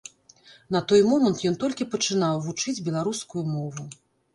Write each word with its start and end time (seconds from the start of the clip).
На 0.75 0.81
той 0.93 1.03
момант 1.11 1.45
ён 1.51 1.59
толькі 1.67 1.89
пачынаў 1.95 2.43
вучыць 2.49 2.79
беларускую 2.91 3.51
мову. 3.57 3.91